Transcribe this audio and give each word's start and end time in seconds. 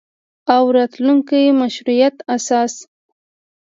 او 0.55 0.63
راتلونکي 0.75 1.43
مشروعیت 1.61 2.15
اساس 2.35 2.73